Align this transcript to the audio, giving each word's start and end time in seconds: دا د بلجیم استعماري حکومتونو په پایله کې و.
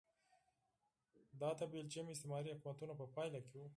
دا 1.41 1.49
د 1.59 1.61
بلجیم 1.73 2.05
استعماري 2.13 2.49
حکومتونو 2.57 2.93
په 2.99 3.05
پایله 3.15 3.39
کې 3.47 3.55
و. 3.59 3.63